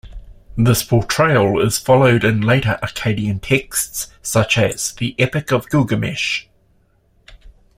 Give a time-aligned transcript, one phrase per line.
[0.57, 6.47] This portrayal is followed in later Akkadian texts such as "The Epic of Gilgamesh".